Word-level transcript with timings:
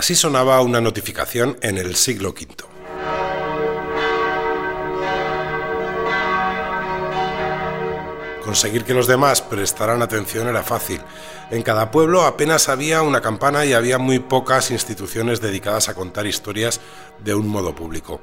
Así 0.00 0.14
sonaba 0.14 0.62
una 0.62 0.80
notificación 0.80 1.58
en 1.60 1.76
el 1.76 1.94
siglo 1.94 2.30
V. 2.30 2.46
Conseguir 8.42 8.84
que 8.84 8.94
los 8.94 9.06
demás 9.06 9.42
prestaran 9.42 10.00
atención 10.00 10.48
era 10.48 10.62
fácil. 10.62 11.02
En 11.50 11.60
cada 11.60 11.90
pueblo 11.90 12.22
apenas 12.22 12.70
había 12.70 13.02
una 13.02 13.20
campana 13.20 13.66
y 13.66 13.74
había 13.74 13.98
muy 13.98 14.20
pocas 14.20 14.70
instituciones 14.70 15.42
dedicadas 15.42 15.90
a 15.90 15.94
contar 15.94 16.26
historias 16.26 16.80
de 17.22 17.34
un 17.34 17.46
modo 17.46 17.74
público. 17.74 18.22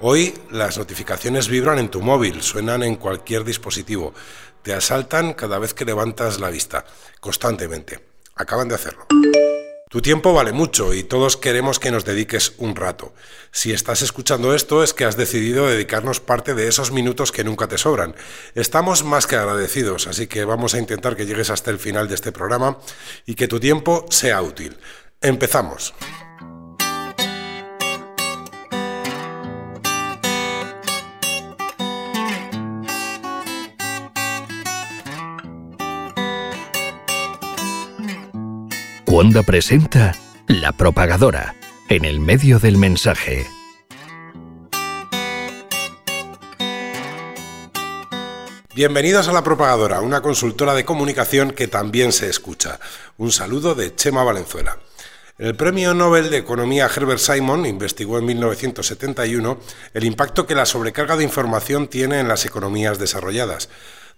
Hoy 0.00 0.34
las 0.50 0.78
notificaciones 0.78 1.46
vibran 1.46 1.78
en 1.78 1.90
tu 1.90 2.02
móvil, 2.02 2.42
suenan 2.42 2.82
en 2.82 2.96
cualquier 2.96 3.44
dispositivo, 3.44 4.14
te 4.62 4.74
asaltan 4.74 5.34
cada 5.34 5.60
vez 5.60 5.74
que 5.74 5.84
levantas 5.84 6.40
la 6.40 6.50
vista, 6.50 6.84
constantemente. 7.20 8.04
Acaban 8.34 8.66
de 8.66 8.74
hacerlo. 8.74 9.06
Tu 9.94 10.02
tiempo 10.02 10.32
vale 10.32 10.50
mucho 10.50 10.92
y 10.92 11.04
todos 11.04 11.36
queremos 11.36 11.78
que 11.78 11.92
nos 11.92 12.04
dediques 12.04 12.54
un 12.58 12.74
rato. 12.74 13.14
Si 13.52 13.72
estás 13.72 14.02
escuchando 14.02 14.52
esto 14.52 14.82
es 14.82 14.92
que 14.92 15.04
has 15.04 15.16
decidido 15.16 15.68
dedicarnos 15.68 16.18
parte 16.18 16.54
de 16.54 16.66
esos 16.66 16.90
minutos 16.90 17.30
que 17.30 17.44
nunca 17.44 17.68
te 17.68 17.78
sobran. 17.78 18.16
Estamos 18.56 19.04
más 19.04 19.28
que 19.28 19.36
agradecidos, 19.36 20.08
así 20.08 20.26
que 20.26 20.44
vamos 20.44 20.74
a 20.74 20.80
intentar 20.80 21.14
que 21.14 21.26
llegues 21.26 21.48
hasta 21.48 21.70
el 21.70 21.78
final 21.78 22.08
de 22.08 22.16
este 22.16 22.32
programa 22.32 22.80
y 23.24 23.36
que 23.36 23.46
tu 23.46 23.60
tiempo 23.60 24.04
sea 24.10 24.42
útil. 24.42 24.76
Empezamos. 25.20 25.94
Wanda 39.14 39.44
presenta 39.44 40.12
La 40.48 40.72
Propagadora, 40.72 41.54
en 41.88 42.04
el 42.04 42.18
medio 42.18 42.58
del 42.58 42.76
mensaje. 42.76 43.46
Bienvenidos 48.74 49.28
a 49.28 49.32
La 49.32 49.44
Propagadora, 49.44 50.00
una 50.00 50.20
consultora 50.20 50.74
de 50.74 50.84
comunicación 50.84 51.52
que 51.52 51.68
también 51.68 52.10
se 52.10 52.28
escucha. 52.28 52.80
Un 53.16 53.30
saludo 53.30 53.76
de 53.76 53.94
Chema 53.94 54.24
Valenzuela. 54.24 54.78
El 55.38 55.54
premio 55.54 55.94
Nobel 55.94 56.28
de 56.28 56.38
Economía 56.38 56.90
Herbert 56.92 57.20
Simon 57.20 57.66
investigó 57.66 58.18
en 58.18 58.24
1971 58.24 59.60
el 59.94 60.04
impacto 60.04 60.44
que 60.44 60.56
la 60.56 60.66
sobrecarga 60.66 61.16
de 61.16 61.22
información 61.22 61.86
tiene 61.86 62.18
en 62.18 62.26
las 62.26 62.46
economías 62.46 62.98
desarrolladas. 62.98 63.68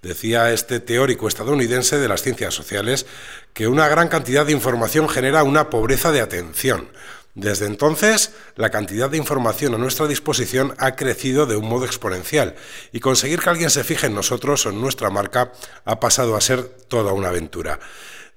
Decía 0.02 0.52
este 0.52 0.80
teórico 0.80 1.28
estadounidense 1.28 1.98
de 1.98 2.08
las 2.08 2.22
ciencias 2.22 2.54
sociales 2.54 3.06
que 3.52 3.68
una 3.68 3.88
gran 3.88 4.08
cantidad 4.08 4.46
de 4.46 4.52
información 4.52 5.08
genera 5.08 5.42
una 5.42 5.70
pobreza 5.70 6.12
de 6.12 6.20
atención. 6.20 6.88
Desde 7.34 7.66
entonces, 7.66 8.32
la 8.54 8.70
cantidad 8.70 9.10
de 9.10 9.18
información 9.18 9.74
a 9.74 9.78
nuestra 9.78 10.06
disposición 10.06 10.74
ha 10.78 10.96
crecido 10.96 11.44
de 11.44 11.56
un 11.56 11.68
modo 11.68 11.84
exponencial 11.84 12.54
y 12.92 13.00
conseguir 13.00 13.40
que 13.40 13.50
alguien 13.50 13.68
se 13.68 13.84
fije 13.84 14.06
en 14.06 14.14
nosotros 14.14 14.64
o 14.64 14.70
en 14.70 14.80
nuestra 14.80 15.10
marca 15.10 15.52
ha 15.84 16.00
pasado 16.00 16.34
a 16.34 16.40
ser 16.40 16.62
toda 16.64 17.12
una 17.12 17.28
aventura. 17.28 17.78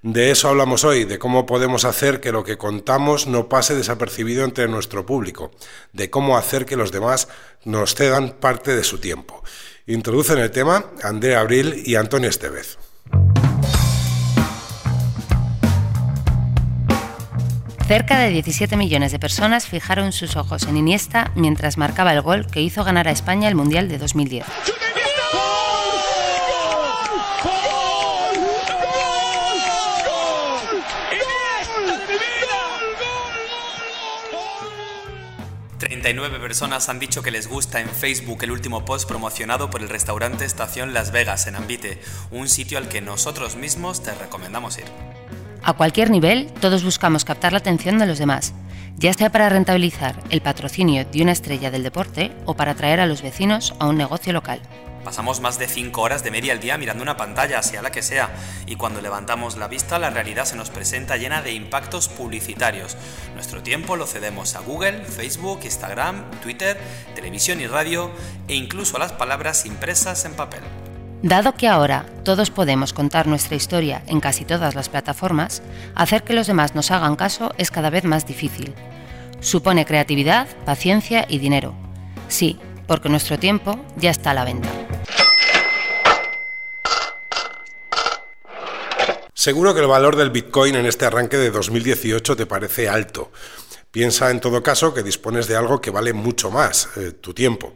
De 0.02 0.32
eso 0.32 0.48
hablamos 0.48 0.86
hoy, 0.86 1.04
de 1.04 1.20
cómo 1.20 1.46
podemos 1.46 1.84
hacer 1.84 2.22
que 2.22 2.32
lo 2.32 2.46
que 2.46 2.58
contamos 2.58 3.28
no 3.28 3.50
pase 3.50 3.76
desapercibido 3.76 4.46
entre 4.46 4.70
nuestro 4.70 5.06
público, 5.06 5.52
de 5.92 6.10
cómo 6.10 6.38
hacer 6.38 6.66
que 6.66 6.78
los 6.78 6.94
demás 6.94 7.28
nos 7.66 7.96
cedan 7.96 8.32
parte 8.40 8.76
de 8.76 8.86
su 8.86 9.00
tiempo. 9.00 9.44
Introducen 9.90 10.38
el 10.38 10.52
tema 10.52 10.86
Andrea 11.02 11.40
Abril 11.40 11.82
y 11.84 11.96
Antonio 11.96 12.30
Estevez. 12.30 12.78
Cerca 17.88 18.20
de 18.20 18.30
17 18.30 18.78
millones 18.78 19.12
de 19.12 19.18
personas 19.18 19.66
fijaron 19.66 20.12
sus 20.12 20.36
ojos 20.36 20.68
en 20.68 20.78
Iniesta 20.78 21.32
mientras 21.34 21.80
marcaba 21.80 22.14
el 22.14 22.22
gol 22.22 22.46
que 22.46 22.62
hizo 22.62 22.84
ganar 22.84 23.08
a 23.08 23.12
España 23.12 23.48
el 23.48 23.56
Mundial 23.56 23.90
de 23.90 23.98
2010. 23.98 24.46
39 36.02 36.40
personas 36.40 36.88
han 36.88 36.98
dicho 36.98 37.22
que 37.22 37.30
les 37.30 37.48
gusta 37.48 37.82
en 37.82 37.90
Facebook 37.90 38.44
el 38.44 38.52
último 38.52 38.86
post 38.86 39.06
promocionado 39.06 39.70
por 39.70 39.82
el 39.82 39.90
restaurante 39.90 40.46
Estación 40.46 40.94
Las 40.94 41.12
Vegas 41.12 41.46
en 41.46 41.58
Ambite, 41.58 42.00
un 42.32 42.48
sitio 42.48 42.78
al 42.78 42.88
que 42.88 43.02
nosotros 43.02 43.58
mismos 43.58 44.02
te 44.02 44.16
recomendamos 44.16 44.78
ir. 44.78 44.86
A 45.62 45.74
cualquier 45.74 46.10
nivel, 46.10 46.54
todos 46.62 46.86
buscamos 46.86 47.26
captar 47.26 47.52
la 47.52 47.58
atención 47.58 47.98
de 47.98 48.06
los 48.06 48.18
demás, 48.18 48.54
ya 48.96 49.12
sea 49.12 49.30
para 49.30 49.50
rentabilizar 49.50 50.24
el 50.30 50.40
patrocinio 50.40 51.04
de 51.04 51.22
una 51.22 51.34
estrella 51.34 51.70
del 51.70 51.84
deporte 51.84 52.32
o 52.46 52.54
para 52.54 52.72
atraer 52.72 53.02
a 53.02 53.06
los 53.06 53.22
vecinos 53.22 53.74
a 53.80 53.88
un 53.88 53.98
negocio 53.98 54.32
local. 54.32 54.62
Pasamos 55.04 55.40
más 55.40 55.58
de 55.58 55.68
5 55.68 56.02
horas 56.02 56.24
de 56.24 56.32
media 56.32 56.54
al 56.54 56.60
día 56.60 56.78
mirando 56.78 57.04
una 57.04 57.18
pantalla, 57.18 57.64
sea 57.64 57.82
la 57.82 57.92
que 57.92 58.02
sea, 58.02 58.30
y 58.66 58.76
cuando 58.76 59.02
levantamos 59.02 59.58
la 59.58 59.68
vista 59.68 60.00
la 60.00 60.10
realidad 60.10 60.46
se 60.46 60.56
nos 60.56 60.70
presenta 60.70 61.18
llena 61.18 61.42
de 61.42 61.54
impactos 61.54 62.10
publicitarios. 62.10 62.98
Nuestro 63.34 63.64
tiempo 63.64 63.96
lo 63.96 64.06
cedemos 64.06 64.56
a 64.56 64.60
Google, 64.60 65.06
Facebook, 65.06 65.62
Instagram, 65.64 66.30
Twitter, 66.42 66.78
televisión 67.16 67.62
y 67.62 67.68
radio 67.68 68.12
e 68.48 68.56
incluso 68.56 68.98
a 68.98 69.00
las 69.00 69.14
palabras 69.14 69.66
impresas 69.66 70.26
en 70.26 70.34
papel. 70.34 70.62
Dado 71.22 71.54
que 71.54 71.68
ahora 71.68 72.06
todos 72.24 72.50
podemos 72.50 72.94
contar 72.94 73.28
nuestra 73.28 73.58
historia 73.58 74.04
en 74.08 74.22
casi 74.22 74.46
todas 74.46 74.74
las 74.74 74.88
plataformas, 74.88 75.62
hacer 75.94 76.24
que 76.24 76.34
los 76.34 76.48
demás 76.48 76.76
nos 76.76 76.92
hagan 76.92 77.18
caso 77.18 77.54
es 77.58 77.72
cada 77.72 77.90
vez 77.90 78.06
más 78.06 78.26
difícil. 78.26 78.74
Supone 79.42 79.86
creatividad, 79.86 80.48
paciencia 80.66 81.26
y 81.28 81.40
dinero. 81.40 81.74
Sí, 82.30 82.58
porque 82.88 83.10
nuestro 83.10 83.38
tiempo 83.38 83.80
ya 83.98 84.12
está 84.12 84.32
a 84.32 84.34
la 84.34 84.46
venta. 84.46 84.70
Seguro 89.40 89.74
que 89.74 89.80
el 89.80 89.88
valor 89.88 90.18
del 90.18 90.32
Bitcoin 90.32 90.76
en 90.76 90.86
este 90.86 91.06
arranque 91.06 91.38
de 91.38 91.50
2018 91.50 92.36
te 92.36 92.46
parece 92.46 92.90
alto. 92.90 93.32
Piensa 93.90 94.32
en 94.32 94.42
todo 94.42 94.62
caso 94.62 94.94
que 94.94 95.02
dispones 95.02 95.48
de 95.48 95.56
algo 95.56 95.80
que 95.80 95.92
vale 95.92 96.12
mucho 96.12 96.52
más, 96.52 96.90
eh, 96.98 97.14
tu 97.14 97.34
tiempo. 97.34 97.74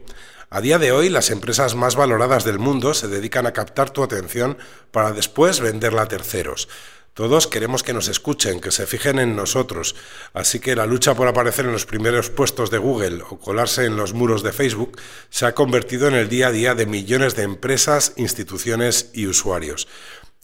A 0.50 0.60
día 0.60 0.78
de 0.78 0.92
hoy, 0.92 1.08
las 1.08 1.30
empresas 1.30 1.74
más 1.74 1.96
valoradas 1.96 2.44
del 2.44 2.58
mundo 2.58 2.92
se 2.92 3.08
dedican 3.08 3.46
a 3.46 3.54
captar 3.54 3.88
tu 3.88 4.02
atención 4.02 4.58
para 4.90 5.12
después 5.12 5.60
venderla 5.60 6.02
a 6.02 6.08
terceros. 6.08 6.68
Todos 7.14 7.46
queremos 7.46 7.82
que 7.82 7.94
nos 7.94 8.08
escuchen, 8.08 8.60
que 8.60 8.70
se 8.70 8.86
fijen 8.86 9.18
en 9.18 9.34
nosotros, 9.34 9.94
así 10.34 10.60
que 10.60 10.76
la 10.76 10.84
lucha 10.84 11.14
por 11.14 11.28
aparecer 11.28 11.64
en 11.64 11.72
los 11.72 11.86
primeros 11.86 12.28
puestos 12.28 12.70
de 12.70 12.78
Google 12.78 13.22
o 13.30 13.38
colarse 13.38 13.86
en 13.86 13.96
los 13.96 14.12
muros 14.12 14.42
de 14.42 14.52
Facebook 14.52 15.00
se 15.30 15.46
ha 15.46 15.54
convertido 15.54 16.08
en 16.08 16.14
el 16.14 16.28
día 16.28 16.48
a 16.48 16.52
día 16.52 16.74
de 16.74 16.84
millones 16.86 17.36
de 17.36 17.44
empresas, 17.44 18.12
instituciones 18.16 19.10
y 19.14 19.28
usuarios. 19.28 19.88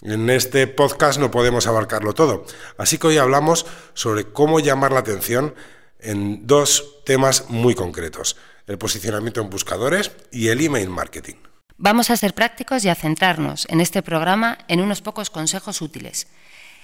En 0.02 0.30
este 0.30 0.66
podcast 0.66 1.20
no 1.20 1.30
podemos 1.30 1.66
abarcarlo 1.66 2.14
todo, 2.14 2.46
así 2.78 2.96
que 2.96 3.08
hoy 3.08 3.18
hablamos 3.18 3.66
sobre 3.92 4.24
cómo 4.24 4.58
llamar 4.58 4.92
la 4.92 5.00
atención 5.00 5.54
en 5.98 6.46
dos 6.46 7.02
temas 7.04 7.50
muy 7.50 7.74
concretos, 7.74 8.38
el 8.66 8.78
posicionamiento 8.78 9.42
en 9.42 9.50
buscadores 9.50 10.12
y 10.32 10.48
el 10.48 10.64
email 10.64 10.88
marketing. 10.88 11.34
Vamos 11.76 12.08
a 12.08 12.16
ser 12.16 12.32
prácticos 12.32 12.82
y 12.84 12.88
a 12.88 12.94
centrarnos 12.94 13.66
en 13.68 13.82
este 13.82 14.02
programa 14.02 14.56
en 14.68 14.80
unos 14.80 15.02
pocos 15.02 15.28
consejos 15.28 15.82
útiles. 15.82 16.28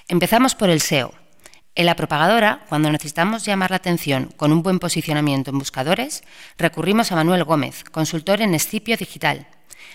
Empezamos 0.09 0.55
por 0.55 0.69
el 0.69 0.83
SEO. 0.83 1.15
En 1.75 1.87
la 1.87 1.97
propagadora, 1.97 2.65
cuando 2.69 2.91
necesitamos 2.91 3.47
llamar 3.47 3.71
la 3.71 3.77
atención 3.77 4.33
con 4.37 4.53
un 4.53 4.63
buen 4.63 4.79
posicionamiento 4.79 5.51
en 5.51 5.59
buscadores, 5.59 6.23
recurrimos 6.59 7.13
a 7.13 7.17
Manuel 7.17 7.45
Gómez, 7.45 7.85
consultor 7.85 8.43
en 8.43 8.55
Escipio 8.55 8.97
Digital. 8.97 9.47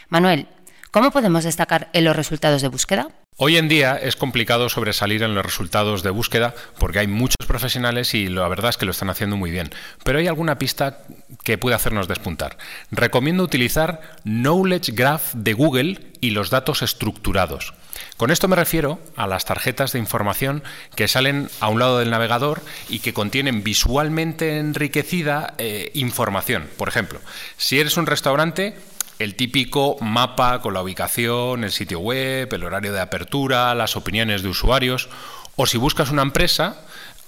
Manuel, 0.10 0.48
¿Cómo 0.92 1.12
podemos 1.12 1.46
destacar 1.46 1.88
en 1.94 2.04
los 2.04 2.18
resultados 2.18 2.62
de 2.62 2.68
búsqueda? 2.68 3.08
Hoy 3.38 3.56
en 3.56 3.70
día 3.70 3.96
es 3.96 4.18
complicado 4.18 4.68
sobresalir 4.68 5.24
en 5.24 5.34
los 5.34 5.46
resultados 5.46 6.04
de 6.04 6.10
búsqueda 6.10 6.54
porque 6.78 7.00
hay 7.00 7.08
muchos 7.08 7.48
profesionales 7.48 8.14
y 8.14 8.28
la 8.28 8.46
verdad 8.50 8.72
es 8.72 8.78
que 8.78 8.86
lo 8.86 8.92
están 8.92 9.10
haciendo 9.10 9.38
muy 9.38 9.52
bien. 9.52 9.70
Pero 10.04 10.20
hay 10.20 10.28
alguna 10.28 10.58
pista 10.58 11.00
que 11.46 11.58
puede 11.58 11.78
hacernos 11.78 12.10
despuntar. 12.10 12.58
Recomiendo 12.92 13.42
utilizar 13.42 14.02
Knowledge 14.26 14.92
Graph 14.92 15.34
de 15.34 15.54
Google 15.54 16.12
y 16.20 16.32
los 16.32 16.50
datos 16.50 16.82
estructurados. 16.82 17.74
Con 18.18 18.30
esto 18.30 18.50
me 18.50 18.58
refiero 18.58 19.00
a 19.16 19.28
las 19.28 19.46
tarjetas 19.46 19.94
de 19.94 20.00
información 20.00 20.62
que 20.98 21.08
salen 21.08 21.50
a 21.62 21.70
un 21.70 21.80
lado 21.80 22.00
del 22.00 22.10
navegador 22.10 22.62
y 22.90 23.00
que 23.00 23.14
contienen 23.14 23.64
visualmente 23.64 24.58
enriquecida 24.58 25.54
eh, 25.58 25.90
información. 25.94 26.68
Por 26.76 26.90
ejemplo, 26.90 27.22
si 27.56 27.80
eres 27.80 27.96
un 27.96 28.08
restaurante, 28.08 28.76
el 29.20 29.36
típico 29.36 29.98
mapa 30.02 30.62
con 30.62 30.74
la 30.74 30.82
ubicación, 30.82 31.64
el 31.64 31.72
sitio 31.72 32.00
web, 32.00 32.54
el 32.54 32.64
horario 32.64 32.94
de 32.94 33.02
apertura, 33.02 33.76
las 33.76 33.96
opiniones 33.96 34.42
de 34.42 34.50
usuarios. 34.50 35.10
O 35.56 35.66
si 35.66 35.78
buscas 35.78 36.12
una 36.12 36.22
empresa, 36.22 36.82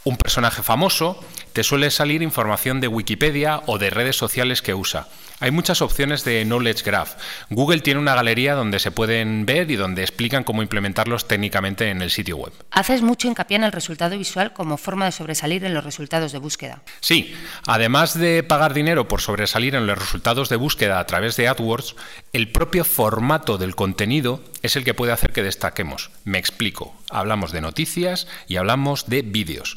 un 0.04 0.18
personaje 0.18 0.64
famoso, 0.64 1.20
te 1.54 1.64
suele 1.64 1.92
salir 1.92 2.22
información 2.22 2.82
de 2.82 2.88
Wikipedia 2.88 3.62
o 3.68 3.78
de 3.78 3.90
redes 3.90 4.18
sociales 4.18 4.62
que 4.62 4.74
usa. 4.74 5.08
Hay 5.44 5.52
muchas 5.52 5.82
opciones 5.82 6.24
de 6.24 6.46
Knowledge 6.46 6.86
Graph. 6.86 7.16
Google 7.50 7.82
tiene 7.82 8.00
una 8.00 8.16
galería 8.16 8.54
donde 8.54 8.80
se 8.80 8.92
pueden 8.92 9.46
ver 9.46 9.70
y 9.70 9.76
donde 9.76 10.02
explican 10.02 10.46
cómo 10.46 10.62
implementarlos 10.62 11.28
técnicamente 11.28 11.90
en 11.90 12.02
el 12.02 12.12
sitio 12.12 12.38
web. 12.38 12.54
Haces 12.72 13.02
mucho 13.02 13.28
hincapié 13.28 13.58
en 13.58 13.66
el 13.66 13.74
resultado 13.74 14.18
visual 14.18 14.54
como 14.54 14.78
forma 14.78 15.04
de 15.04 15.12
sobresalir 15.12 15.66
en 15.66 15.74
los 15.74 15.84
resultados 15.84 16.32
de 16.32 16.38
búsqueda. 16.38 16.82
Sí, 17.02 17.36
además 17.68 18.18
de 18.18 18.42
pagar 18.44 18.74
dinero 18.74 19.10
por 19.10 19.20
sobresalir 19.20 19.76
en 19.76 19.86
los 19.86 20.00
resultados 20.00 20.48
de 20.48 20.56
búsqueda 20.56 20.98
a 20.98 21.06
través 21.08 21.36
de 21.36 21.50
AdWords, 21.50 21.98
el 22.32 22.50
propio 22.50 22.86
formato 22.86 23.58
del 23.58 23.76
contenido 23.76 24.42
es 24.62 24.78
el 24.78 24.86
que 24.86 24.94
puede 24.94 25.12
hacer 25.12 25.34
que 25.34 25.44
destaquemos. 25.44 26.12
Me 26.24 26.38
explico. 26.38 26.96
Hablamos 27.10 27.52
de 27.52 27.60
noticias 27.60 28.30
y 28.48 28.56
hablamos 28.56 29.10
de 29.10 29.24
vídeos. 29.24 29.76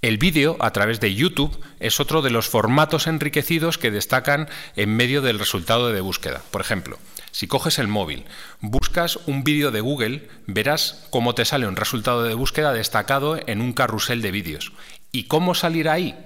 El 0.00 0.16
vídeo 0.16 0.56
a 0.60 0.70
través 0.70 1.00
de 1.00 1.12
YouTube 1.12 1.58
es 1.80 1.98
otro 1.98 2.22
de 2.22 2.30
los 2.30 2.48
formatos 2.48 3.08
enriquecidos 3.08 3.78
que 3.78 3.90
destacan 3.90 4.48
en 4.76 4.94
medio 4.94 5.22
del 5.22 5.40
resultado 5.40 5.90
de 5.90 6.00
búsqueda. 6.00 6.40
Por 6.52 6.60
ejemplo, 6.60 6.98
si 7.32 7.48
coges 7.48 7.80
el 7.80 7.88
móvil, 7.88 8.24
buscas 8.60 9.16
un 9.26 9.42
vídeo 9.42 9.72
de 9.72 9.80
Google, 9.80 10.28
verás 10.46 11.04
cómo 11.10 11.34
te 11.34 11.44
sale 11.44 11.66
un 11.66 11.74
resultado 11.74 12.22
de 12.22 12.34
búsqueda 12.34 12.72
destacado 12.72 13.40
en 13.48 13.60
un 13.60 13.72
carrusel 13.72 14.22
de 14.22 14.30
vídeos. 14.30 14.72
¿Y 15.10 15.24
cómo 15.24 15.56
salir 15.56 15.88
ahí? 15.88 16.16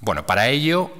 Bueno, 0.00 0.24
para 0.24 0.48
ello 0.48 0.90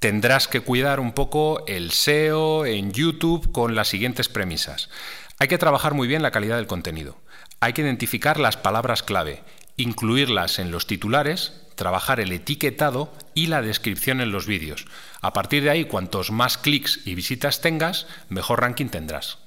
tendrás 0.00 0.48
que 0.48 0.60
cuidar 0.60 0.98
un 0.98 1.12
poco 1.12 1.64
el 1.68 1.92
SEO 1.92 2.66
en 2.66 2.90
YouTube 2.90 3.52
con 3.52 3.76
las 3.76 3.86
siguientes 3.86 4.28
premisas. 4.28 4.90
Hay 5.38 5.46
que 5.46 5.58
trabajar 5.58 5.94
muy 5.94 6.08
bien 6.08 6.22
la 6.22 6.32
calidad 6.32 6.56
del 6.56 6.66
contenido. 6.66 7.16
Hay 7.60 7.74
que 7.74 7.82
identificar 7.82 8.40
las 8.40 8.56
palabras 8.56 9.04
clave 9.04 9.44
incluirlas 9.78 10.58
en 10.58 10.70
los 10.70 10.86
titulares, 10.86 11.54
trabajar 11.74 12.20
el 12.20 12.32
etiquetado 12.32 13.10
y 13.34 13.46
la 13.46 13.62
descripción 13.62 14.20
en 14.20 14.32
los 14.32 14.46
vídeos. 14.46 14.86
A 15.22 15.32
partir 15.32 15.62
de 15.62 15.70
ahí, 15.70 15.84
cuantos 15.84 16.30
más 16.30 16.58
clics 16.58 17.00
y 17.06 17.14
visitas 17.14 17.62
tengas, 17.62 18.06
mejor 18.28 18.60
ranking 18.60 18.88
tendrás. 18.88 19.38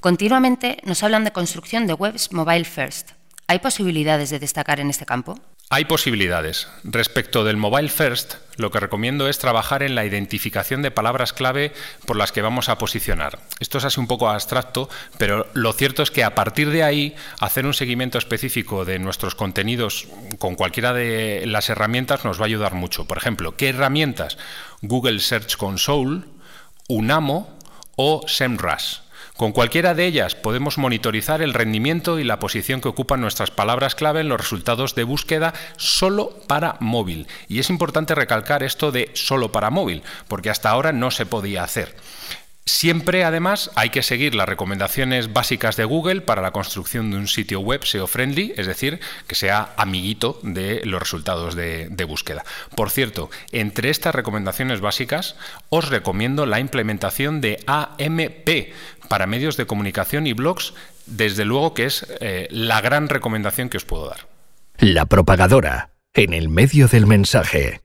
Continuamente 0.00 0.78
nos 0.84 1.02
hablan 1.02 1.24
de 1.24 1.32
construcción 1.32 1.88
de 1.88 1.94
webs 1.94 2.32
mobile 2.32 2.64
first. 2.64 3.10
¿Hay 3.48 3.58
posibilidades 3.58 4.30
de 4.30 4.38
destacar 4.38 4.78
en 4.78 4.90
este 4.90 5.06
campo? 5.06 5.40
Hay 5.70 5.84
posibilidades. 5.84 6.66
Respecto 6.82 7.44
del 7.44 7.58
Mobile 7.58 7.90
First, 7.90 8.36
lo 8.56 8.70
que 8.70 8.80
recomiendo 8.80 9.28
es 9.28 9.38
trabajar 9.38 9.82
en 9.82 9.94
la 9.94 10.06
identificación 10.06 10.80
de 10.80 10.90
palabras 10.90 11.34
clave 11.34 11.74
por 12.06 12.16
las 12.16 12.32
que 12.32 12.40
vamos 12.40 12.70
a 12.70 12.78
posicionar. 12.78 13.38
Esto 13.60 13.76
es 13.76 13.84
así 13.84 14.00
un 14.00 14.06
poco 14.06 14.30
abstracto, 14.30 14.88
pero 15.18 15.46
lo 15.52 15.74
cierto 15.74 16.02
es 16.02 16.10
que 16.10 16.24
a 16.24 16.34
partir 16.34 16.70
de 16.70 16.84
ahí 16.84 17.14
hacer 17.38 17.66
un 17.66 17.74
seguimiento 17.74 18.16
específico 18.16 18.86
de 18.86 18.98
nuestros 18.98 19.34
contenidos 19.34 20.08
con 20.38 20.54
cualquiera 20.54 20.94
de 20.94 21.44
las 21.46 21.68
herramientas 21.68 22.24
nos 22.24 22.40
va 22.40 22.44
a 22.44 22.46
ayudar 22.46 22.72
mucho. 22.72 23.06
Por 23.06 23.18
ejemplo, 23.18 23.54
¿qué 23.54 23.68
herramientas? 23.68 24.38
Google 24.80 25.20
Search 25.20 25.58
Console, 25.58 26.22
Unamo 26.88 27.58
o 27.96 28.24
SEMrush. 28.26 29.07
Con 29.38 29.52
cualquiera 29.52 29.94
de 29.94 30.04
ellas 30.04 30.34
podemos 30.34 30.78
monitorizar 30.78 31.42
el 31.42 31.54
rendimiento 31.54 32.18
y 32.18 32.24
la 32.24 32.40
posición 32.40 32.80
que 32.80 32.88
ocupan 32.88 33.20
nuestras 33.20 33.52
palabras 33.52 33.94
clave 33.94 34.20
en 34.20 34.28
los 34.28 34.40
resultados 34.40 34.96
de 34.96 35.04
búsqueda 35.04 35.54
solo 35.76 36.40
para 36.48 36.76
móvil. 36.80 37.28
Y 37.46 37.60
es 37.60 37.70
importante 37.70 38.16
recalcar 38.16 38.64
esto 38.64 38.90
de 38.90 39.12
solo 39.14 39.52
para 39.52 39.70
móvil, 39.70 40.02
porque 40.26 40.50
hasta 40.50 40.70
ahora 40.70 40.90
no 40.90 41.12
se 41.12 41.24
podía 41.24 41.62
hacer. 41.62 41.94
Siempre, 42.68 43.24
además, 43.24 43.70
hay 43.76 43.88
que 43.88 44.02
seguir 44.02 44.34
las 44.34 44.46
recomendaciones 44.46 45.32
básicas 45.32 45.76
de 45.76 45.86
Google 45.86 46.20
para 46.20 46.42
la 46.42 46.50
construcción 46.50 47.10
de 47.10 47.16
un 47.16 47.26
sitio 47.26 47.60
web 47.60 47.82
SEO-friendly, 47.82 48.52
es 48.58 48.66
decir, 48.66 49.00
que 49.26 49.34
sea 49.34 49.72
amiguito 49.78 50.38
de 50.42 50.82
los 50.84 51.00
resultados 51.00 51.54
de, 51.54 52.04
búsqueda. 52.06 52.44
Por 52.76 52.90
cierto, 52.90 53.30
entre 53.52 53.88
estas 53.88 54.14
recomendaciones 54.14 54.82
básicas, 54.82 55.36
os 55.70 55.88
recomiendo 55.88 56.44
la 56.44 56.60
implementación 56.60 57.40
de 57.40 57.58
AMP 57.66 58.74
para 59.08 59.26
medios 59.26 59.56
de 59.56 59.66
comunicación 59.66 60.26
y 60.26 60.34
blogs, 60.34 60.74
desde 61.06 61.46
luego 61.46 61.72
que 61.72 61.86
es 61.86 62.06
eh, 62.20 62.48
la 62.50 62.82
gran 62.82 63.08
recomendación 63.08 63.70
que 63.70 63.78
os 63.78 63.86
puedo 63.86 64.10
dar. 64.10 64.28
La 64.76 65.06
propagadora, 65.06 65.92
en 66.12 66.34
el 66.34 66.50
medio 66.50 66.86
del 66.86 67.06
mensaje. 67.06 67.80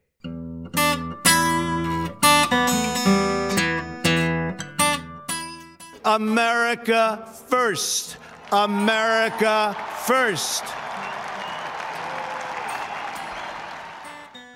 America 6.04 7.26
First. 7.50 8.16
America 8.52 9.74
First. 10.06 10.66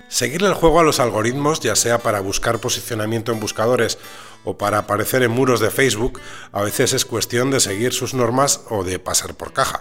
Seguirle 0.08 0.48
el 0.48 0.54
juego 0.54 0.80
a 0.80 0.82
los 0.82 1.00
algoritmos, 1.00 1.60
ya 1.60 1.74
sea 1.74 1.98
para 1.98 2.20
buscar 2.20 2.58
posicionamiento 2.58 3.32
en 3.32 3.40
buscadores 3.40 3.98
o 4.44 4.58
para 4.58 4.78
aparecer 4.78 5.22
en 5.22 5.30
muros 5.30 5.60
de 5.60 5.70
Facebook, 5.70 6.20
a 6.52 6.62
veces 6.62 6.92
es 6.92 7.06
cuestión 7.06 7.50
de 7.50 7.60
seguir 7.60 7.94
sus 7.94 8.12
normas 8.12 8.62
o 8.68 8.84
de 8.84 8.98
pasar 8.98 9.34
por 9.34 9.54
caja. 9.54 9.80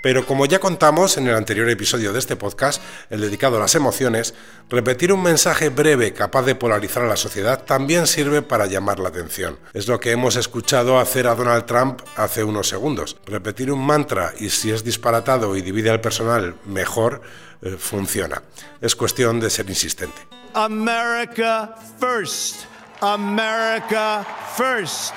Pero 0.00 0.26
como 0.26 0.46
ya 0.46 0.58
contamos 0.58 1.16
en 1.16 1.26
el 1.26 1.34
anterior 1.34 1.68
episodio 1.68 2.12
de 2.12 2.18
este 2.18 2.36
podcast, 2.36 2.82
el 3.10 3.20
dedicado 3.20 3.56
a 3.56 3.60
las 3.60 3.74
emociones, 3.74 4.34
repetir 4.68 5.12
un 5.12 5.22
mensaje 5.22 5.68
breve 5.68 6.12
capaz 6.12 6.42
de 6.42 6.54
polarizar 6.54 7.04
a 7.04 7.08
la 7.08 7.16
sociedad 7.16 7.64
también 7.64 8.06
sirve 8.06 8.42
para 8.42 8.66
llamar 8.66 8.98
la 8.98 9.08
atención. 9.08 9.58
Es 9.74 9.88
lo 9.88 10.00
que 10.00 10.12
hemos 10.12 10.36
escuchado 10.36 10.98
hacer 10.98 11.26
a 11.26 11.34
Donald 11.34 11.66
Trump 11.66 12.00
hace 12.16 12.44
unos 12.44 12.68
segundos. 12.68 13.16
Repetir 13.26 13.72
un 13.72 13.84
mantra 13.84 14.32
y 14.38 14.50
si 14.50 14.70
es 14.70 14.84
disparatado 14.84 15.56
y 15.56 15.62
divide 15.62 15.90
al 15.90 16.00
personal 16.00 16.54
mejor, 16.64 17.22
eh, 17.62 17.76
funciona. 17.78 18.42
Es 18.80 18.94
cuestión 18.94 19.40
de 19.40 19.50
ser 19.50 19.68
insistente. 19.68 20.18
America 20.54 21.74
first. 22.00 22.64
America 23.00 24.24
first. 24.56 25.14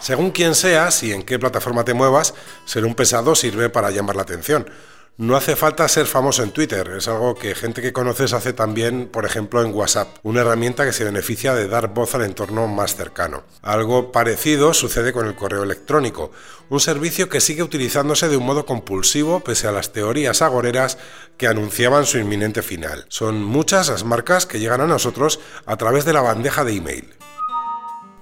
Según 0.00 0.30
quien 0.30 0.54
seas 0.54 1.02
y 1.02 1.12
en 1.12 1.22
qué 1.22 1.38
plataforma 1.38 1.84
te 1.84 1.94
muevas, 1.94 2.34
ser 2.64 2.84
un 2.84 2.94
pesado 2.94 3.34
sirve 3.34 3.68
para 3.68 3.90
llamar 3.90 4.16
la 4.16 4.22
atención. 4.22 4.70
No 5.18 5.36
hace 5.36 5.56
falta 5.56 5.88
ser 5.88 6.06
famoso 6.06 6.44
en 6.44 6.52
Twitter, 6.52 6.92
es 6.96 7.08
algo 7.08 7.34
que 7.34 7.56
gente 7.56 7.82
que 7.82 7.92
conoces 7.92 8.32
hace 8.32 8.52
también, 8.52 9.08
por 9.08 9.26
ejemplo, 9.26 9.64
en 9.64 9.74
WhatsApp, 9.74 10.06
una 10.22 10.42
herramienta 10.42 10.84
que 10.84 10.92
se 10.92 11.02
beneficia 11.02 11.56
de 11.56 11.66
dar 11.66 11.88
voz 11.88 12.14
al 12.14 12.22
entorno 12.22 12.68
más 12.68 12.94
cercano. 12.94 13.42
Algo 13.60 14.12
parecido 14.12 14.74
sucede 14.74 15.12
con 15.12 15.26
el 15.26 15.34
correo 15.34 15.64
electrónico, 15.64 16.30
un 16.68 16.78
servicio 16.78 17.28
que 17.28 17.40
sigue 17.40 17.64
utilizándose 17.64 18.28
de 18.28 18.36
un 18.36 18.46
modo 18.46 18.64
compulsivo 18.64 19.40
pese 19.40 19.66
a 19.66 19.72
las 19.72 19.92
teorías 19.92 20.40
agoreras 20.40 20.98
que 21.36 21.48
anunciaban 21.48 22.06
su 22.06 22.18
inminente 22.18 22.62
final. 22.62 23.04
Son 23.08 23.42
muchas 23.42 23.88
las 23.88 24.04
marcas 24.04 24.46
que 24.46 24.60
llegan 24.60 24.82
a 24.82 24.86
nosotros 24.86 25.40
a 25.66 25.76
través 25.76 26.04
de 26.04 26.12
la 26.12 26.20
bandeja 26.20 26.62
de 26.62 26.76
email. 26.76 27.14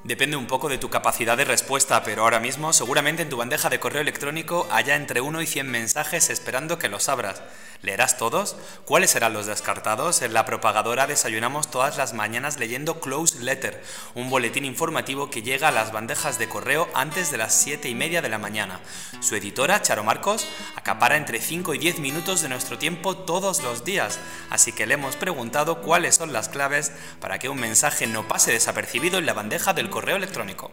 Depende 0.06 0.36
un 0.36 0.46
poco 0.46 0.68
de 0.68 0.78
tu 0.78 0.88
capacidad 0.88 1.36
de 1.36 1.44
respuesta, 1.44 2.04
pero 2.04 2.22
ahora 2.22 2.38
mismo 2.38 2.72
seguramente 2.72 3.22
en 3.22 3.28
tu 3.28 3.38
bandeja 3.38 3.70
de 3.70 3.80
correo 3.80 4.02
electrónico 4.02 4.68
haya 4.70 4.94
entre 4.94 5.20
1 5.20 5.42
y 5.42 5.46
100 5.48 5.68
mensajes 5.68 6.30
esperando 6.30 6.78
que 6.78 6.88
los 6.88 7.08
abras. 7.08 7.42
¿Leerás 7.82 8.16
todos? 8.16 8.56
¿Cuáles 8.84 9.10
serán 9.10 9.32
los 9.32 9.46
descartados? 9.46 10.22
En 10.22 10.32
la 10.32 10.44
propagadora 10.44 11.08
desayunamos 11.08 11.70
todas 11.70 11.96
las 11.96 12.14
mañanas 12.14 12.58
leyendo 12.58 13.00
Close 13.00 13.40
Letter, 13.40 13.82
un 14.14 14.30
boletín 14.30 14.64
informativo 14.64 15.28
que 15.28 15.42
llega 15.42 15.68
a 15.68 15.72
las 15.72 15.92
bandejas 15.92 16.38
de 16.38 16.48
correo 16.48 16.88
antes 16.94 17.32
de 17.32 17.38
las 17.38 17.54
7 17.60 17.88
y 17.88 17.94
media 17.96 18.22
de 18.22 18.28
la 18.28 18.38
mañana. 18.38 18.80
Su 19.20 19.34
editora, 19.34 19.82
Charo 19.82 20.04
Marcos, 20.04 20.46
acapara 20.76 21.16
entre 21.16 21.40
5 21.40 21.74
y 21.74 21.78
10 21.78 21.98
minutos 21.98 22.42
de 22.42 22.48
nuestro 22.48 22.78
tiempo 22.78 23.16
todos 23.16 23.62
los 23.64 23.84
días, 23.84 24.20
así 24.50 24.72
que 24.72 24.86
le 24.86 24.94
hemos 24.94 25.16
preguntado 25.16 25.82
cuáles 25.82 26.14
son 26.14 26.32
las 26.32 26.48
claves 26.48 26.92
para 27.20 27.40
que 27.40 27.48
un 27.48 27.58
mensaje 27.58 28.06
no 28.06 28.28
pase 28.28 28.52
desapercibido 28.52 29.18
en 29.18 29.26
la 29.26 29.34
bandeja 29.34 29.74
del 29.74 29.90
correo 29.90 29.95
electrónico. 30.04 30.70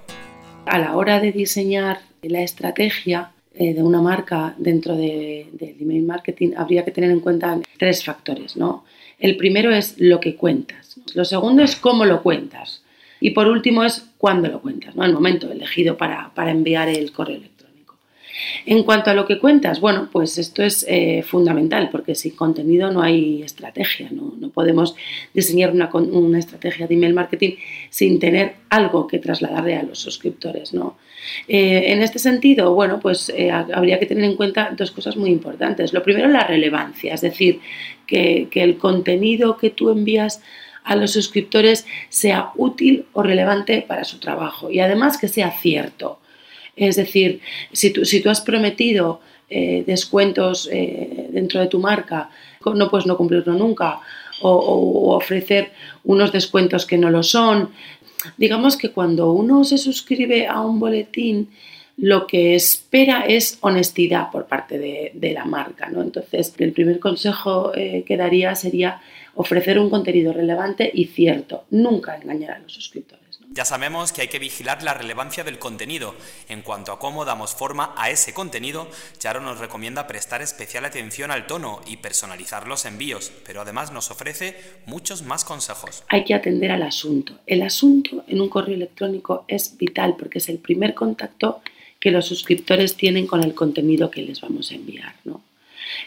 A 0.65 0.77
la 0.77 0.95
hora 0.95 1.19
de 1.19 1.31
diseñar 1.31 2.01
la 2.21 2.41
estrategia, 2.41 3.31
eh, 3.55 3.73
de 3.73 3.83
una 3.83 4.01
marca 4.01 4.53
dentro 4.57 4.95
del 4.95 5.49
de, 5.53 5.75
email 5.79 6.03
marketing, 6.03 6.51
habría 6.57 6.83
que 6.83 6.91
tener 6.91 7.11
en 7.11 7.19
cuenta 7.19 7.59
tres 7.77 8.03
factores. 8.03 8.57
¿no? 8.57 8.83
El 9.19 9.37
primero 9.37 9.71
es 9.71 9.95
lo 9.97 10.19
que 10.19 10.35
cuentas. 10.35 10.99
Lo 11.13 11.25
segundo 11.25 11.63
es 11.63 11.75
cómo 11.75 12.05
lo 12.05 12.21
cuentas. 12.21 12.83
Y 13.19 13.29
por 13.31 13.47
último 13.47 13.83
es 13.83 14.09
cuándo 14.17 14.49
lo 14.49 14.61
cuentas, 14.61 14.95
¿no? 14.95 15.05
el 15.05 15.13
momento 15.13 15.49
elegido 15.49 15.95
para, 15.95 16.33
para 16.33 16.51
enviar 16.51 16.89
el 16.89 17.11
correo 17.13 17.37
electrónico. 17.37 17.52
En 18.65 18.83
cuanto 18.83 19.11
a 19.11 19.13
lo 19.13 19.25
que 19.25 19.39
cuentas, 19.39 19.79
bueno, 19.79 20.09
pues 20.11 20.37
esto 20.37 20.63
es 20.63 20.85
eh, 20.87 21.23
fundamental 21.23 21.89
porque 21.91 22.15
sin 22.15 22.35
contenido 22.35 22.91
no 22.91 23.01
hay 23.01 23.43
estrategia, 23.43 24.09
no, 24.11 24.33
no 24.39 24.49
podemos 24.49 24.95
diseñar 25.33 25.71
una, 25.71 26.39
estrategia 26.39 26.87
de 26.87 26.95
email 26.95 27.13
marketing 27.13 27.55
sin 27.89 28.19
tener 28.19 28.55
algo 28.69 29.07
que 29.07 29.19
trasladarle 29.19 29.75
a 29.75 29.83
los 29.83 29.99
suscriptores, 29.99 30.73
¿no? 30.73 30.97
Eh, 31.47 31.91
en 31.91 32.01
este 32.01 32.19
sentido, 32.19 32.73
bueno, 32.73 32.99
pues 32.99 33.29
eh, 33.29 33.51
habría 33.51 33.99
que 33.99 34.05
tener 34.05 34.23
en 34.25 34.35
cuenta 34.35 34.73
dos 34.75 34.91
cosas 34.91 35.15
muy 35.15 35.29
importantes. 35.29 35.93
Lo 35.93 36.03
primero, 36.03 36.27
la 36.27 36.45
relevancia, 36.45 37.13
es 37.13 37.21
decir, 37.21 37.61
que 38.05 38.49
el 38.53 38.77
contenido 38.77 39.57
que 39.57 39.71
tú 39.71 39.89
envías 39.89 40.41
a 40.83 40.95
los 40.95 41.11
suscriptores 41.11 41.85
sea 42.09 42.51
útil 42.55 43.05
o 43.13 43.23
relevante 43.23 43.83
para 43.87 44.03
su 44.03 44.19
trabajo 44.19 44.69
y 44.69 44.79
además 44.79 45.17
que 45.17 45.27
sea 45.27 45.51
cierto. 45.51 46.19
Es 46.75 46.95
decir, 46.95 47.41
si 47.71 47.91
tú, 47.91 48.05
si 48.05 48.21
tú 48.21 48.29
has 48.29 48.41
prometido 48.41 49.21
eh, 49.49 49.83
descuentos 49.85 50.67
eh, 50.71 51.27
dentro 51.31 51.59
de 51.59 51.67
tu 51.67 51.79
marca, 51.79 52.29
no 52.65 52.89
puedes 52.89 53.05
no 53.05 53.17
cumplirlo 53.17 53.53
nunca, 53.53 53.99
o, 54.41 55.15
ofrecer 55.15 55.71
unos 56.03 56.31
descuentos 56.31 56.85
que 56.85 56.97
no 56.97 57.09
lo 57.09 57.23
son. 57.23 57.69
digamos 58.37 58.77
que 58.77 58.91
cuando 58.91 59.31
uno 59.31 59.63
se 59.63 59.77
suscribe 59.77 60.47
a 60.47 60.61
un 60.61 60.79
boletín, 60.79 61.49
lo 61.97 62.25
que 62.25 62.55
espera 62.55 63.25
es 63.27 63.59
honestidad 63.61 64.31
por 64.31 64.47
parte 64.47 64.79
de, 64.79 65.33
la 65.33 65.45
marca. 65.45 65.89
¿no? 65.89 66.01
Entonces, 66.01 66.53
el 66.57 66.71
primer 66.71 66.99
consejo 66.99 67.71
eh, 67.75 68.03
que 68.07 68.17
daría 68.17 68.55
sería 68.55 69.01
ofrecer 69.35 69.77
un 69.77 69.89
contenido 69.89 70.33
relevante 70.33 70.89
y 70.93 71.05
cierto, 71.05 71.65
nunca 71.69 72.15
engañar 72.15 72.51
a 72.51 72.59
los 72.59 72.73
suscriptores. 72.73 73.22
Ya 73.55 73.65
sabemos 73.65 74.11
que 74.11 74.21
hay 74.21 74.29
que 74.29 74.39
vigilar 74.39 74.81
la 74.81 74.95
relevancia 74.95 75.43
del 75.43 75.59
contenido. 75.59 76.15
En 76.49 76.63
cuanto 76.63 76.91
a 76.91 76.97
cómo 76.97 77.23
damos 77.23 77.53
forma 77.53 77.93
a 77.95 78.09
ese 78.09 78.33
contenido, 78.33 78.89
Charo 79.19 79.41
nos 79.41 79.59
recomienda 79.59 80.07
prestar 80.07 80.41
especial 80.41 80.85
atención 80.85 81.29
al 81.29 81.45
tono 81.45 81.79
y 81.85 81.97
personalizar 81.97 82.67
los 82.67 82.85
envíos, 82.85 83.31
pero 83.45 83.61
además 83.61 83.91
nos 83.91 84.09
ofrece 84.09 84.55
muchos 84.87 85.21
más 85.21 85.45
consejos. 85.45 86.03
Hay 86.07 86.23
que 86.23 86.33
atender 86.33 86.71
al 86.71 86.81
asunto. 86.81 87.35
El 87.45 87.61
asunto 87.61 88.23
en 88.27 88.41
un 88.41 88.49
correo 88.49 88.73
electrónico 88.73 89.45
es 89.47 89.77
vital 89.77 90.15
porque 90.17 90.39
es 90.39 90.49
el 90.49 90.57
primer 90.57 90.95
contacto 90.95 91.61
que 91.99 92.09
los 92.09 92.25
suscriptores 92.25 92.97
tienen 92.97 93.27
con 93.27 93.43
el 93.43 93.53
contenido 93.53 94.09
que 94.09 94.23
les 94.23 94.41
vamos 94.41 94.71
a 94.71 94.73
enviar. 94.73 95.13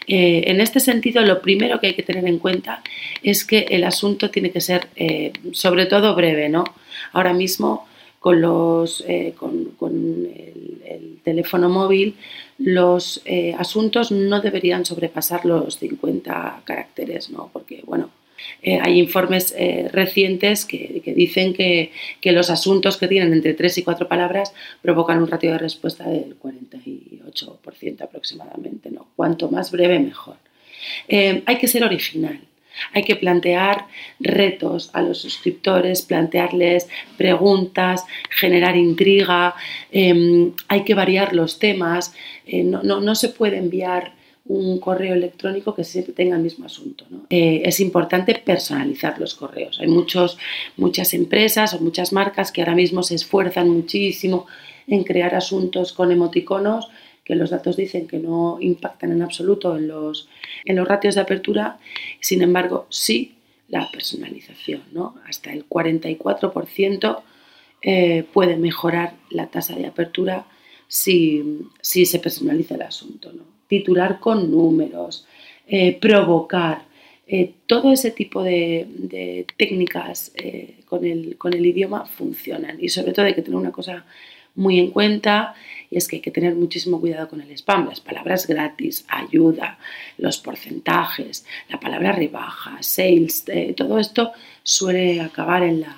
Eh, 0.07 0.43
en 0.47 0.61
este 0.61 0.79
sentido, 0.79 1.21
lo 1.21 1.41
primero 1.41 1.79
que 1.79 1.87
hay 1.87 1.93
que 1.93 2.03
tener 2.03 2.25
en 2.25 2.39
cuenta 2.39 2.81
es 3.23 3.43
que 3.43 3.67
el 3.69 3.83
asunto 3.83 4.29
tiene 4.29 4.51
que 4.51 4.61
ser, 4.61 4.87
eh, 4.95 5.33
sobre 5.51 5.85
todo, 5.85 6.15
breve. 6.15 6.47
¿no? 6.47 6.63
Ahora 7.11 7.33
mismo, 7.33 7.85
con, 8.19 8.41
los, 8.41 9.03
eh, 9.07 9.33
con, 9.37 9.75
el, 10.33 11.19
teléfono 11.23 11.67
móvil, 11.67 12.15
los 12.57 13.21
asuntos 13.57 14.13
no 14.13 14.39
deberían 14.39 14.85
sobrepasar 14.85 15.43
los 15.43 15.77
50 15.77 16.61
caracteres, 16.63 17.29
¿no? 17.29 17.49
porque, 17.51 17.83
bueno, 17.85 18.09
eh, 18.61 18.79
hay 18.81 18.99
informes 18.99 19.53
eh, 19.57 19.89
recientes 19.91 20.65
que, 20.65 21.01
dicen 21.15 21.53
que, 21.53 21.91
los 22.23 22.49
asuntos 22.49 22.97
que 22.97 23.07
tienen 23.07 23.33
entre 23.33 23.53
tres 23.53 23.77
y 23.77 23.83
cuatro 23.83 24.07
palabras 24.07 24.53
provocan 24.81 25.21
un 25.21 25.27
ratio 25.27 25.51
de 25.51 25.57
respuesta 25.57 26.07
del 26.07 26.37
48% 26.39 28.01
aproximadamente. 28.01 28.91
¿no? 28.91 29.07
Cuanto 29.15 29.49
más 29.49 29.71
breve, 29.71 29.99
mejor. 29.99 30.35
Eh, 31.07 31.43
hay 31.45 31.57
que 31.57 31.67
ser 31.67 31.83
original. 31.83 32.39
Hay 32.93 33.03
que 33.03 33.15
plantear 33.15 33.87
retos 34.19 34.91
a 34.93 35.01
los 35.01 35.19
suscriptores, 35.19 36.03
plantearles 36.03 36.87
preguntas, 37.17 38.05
generar 38.29 38.77
intriga, 38.77 39.55
em, 39.91 40.53
hay 40.67 40.83
que 40.83 40.93
variar 40.93 41.33
los 41.33 41.57
temas, 41.57 42.13
no, 42.45 42.83
no, 42.83 43.15
se 43.15 43.29
puede 43.29 43.57
enviar 43.57 44.13
un 44.49 44.79
correo 44.79 45.13
electrónico 45.13 45.75
que 45.75 45.83
siempre 45.83 46.13
tenga 46.13 46.35
el 46.35 46.43
mismo 46.43 46.65
asunto. 46.65 47.05
Eh, 47.29 47.61
es 47.65 47.79
importante 47.79 48.33
personalizar 48.35 49.19
los 49.19 49.35
correos. 49.35 49.79
Hay 49.79 49.87
muchos, 49.87 50.37
muchas 50.77 51.13
empresas 51.13 51.73
o 51.73 51.79
muchas 51.79 52.13
marcas 52.13 52.51
que 52.51 52.61
ahora 52.61 52.75
mismo 52.75 53.03
se 53.03 53.15
esfuerzan 53.15 53.69
muchísimo 53.69 54.47
en 54.87 55.03
crear 55.03 55.35
asuntos 55.35 55.91
con 55.91 56.11
emoticonos 56.11 56.87
que 57.27 57.35
los 57.35 57.49
datos 57.49 57.75
dicen 57.75 58.07
que 58.07 58.19
no 58.19 58.57
impactan 58.61 59.11
en 59.11 59.21
absoluto 59.21 59.75
en 59.75 59.89
los, 59.89 60.29
en 60.63 60.77
los 60.77 60.87
ratios 60.87 61.15
de 61.15 61.21
apertura, 61.21 61.77
sin 62.21 62.41
embargo, 62.41 62.87
sí 62.89 63.35
la 63.67 63.85
personalización. 63.91 64.83
¿no? 64.93 65.15
Hasta 65.27 65.51
el 65.51 65.67
44% 65.67 67.21
eh, 67.81 68.23
puede 68.31 68.55
mejorar 68.55 69.15
la 69.29 69.47
tasa 69.47 69.75
de 69.75 69.87
apertura 69.87 70.45
si, 70.87 71.61
si 71.81 72.05
se 72.05 72.19
personaliza 72.19 72.75
el 72.75 72.83
asunto. 72.83 73.31
¿no? 73.33 73.57
titular 73.67 74.19
con 74.19 74.49
números, 74.49 75.25
eh, 75.67 75.97
provocar, 75.99 76.85
eh, 77.27 77.53
todo 77.65 77.91
ese 77.91 78.11
tipo 78.11 78.41
de, 78.41 79.45
técnicas 79.57 80.31
eh, 80.35 80.79
con, 80.85 81.05
el, 81.05 81.37
con, 81.37 81.53
el, 81.53 81.65
idioma 81.65 82.05
funcionan 82.05 82.77
y 82.81 82.87
sobre 82.87 83.11
todo 83.11 83.25
hay 83.25 83.33
que 83.33 83.41
tener 83.41 83.59
una 83.59 83.71
cosa 83.71 84.05
muy 84.55 84.79
en 84.79 84.91
cuenta 84.91 85.53
y 85.89 85.97
es 85.97 86.07
que 86.07 86.17
hay 86.17 86.21
que 86.21 86.31
tener 86.31 86.55
muchísimo 86.55 86.99
cuidado 86.99 87.27
con 87.27 87.41
el 87.41 87.51
spam, 87.51 87.89
las 87.89 87.99
palabras 87.99 88.47
gratis, 88.47 89.05
ayuda, 89.09 89.77
los 90.17 90.37
porcentajes, 90.37 91.45
la 91.69 91.79
palabra 91.79 92.13
rebaja, 92.13 92.77
sales, 92.81 93.45
todo 93.75 93.99
esto 93.99 94.31
suele 94.63 95.21
acabar 95.21 95.63
en 95.63 95.81
la, 95.81 95.95